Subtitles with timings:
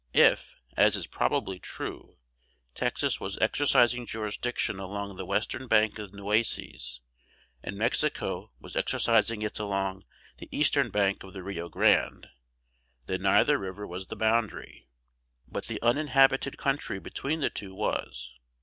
[0.15, 2.17] If, as is probably true,
[2.73, 7.01] Texas was exercising jurisdiction along the western bank of the Nueces,
[7.61, 10.05] and Mexico was exercising it along
[10.39, 12.31] the eastern bank of the Rio Grande,
[13.05, 14.87] then neither river was the boundary,
[15.47, 18.31] but the uninhabited country between the two was.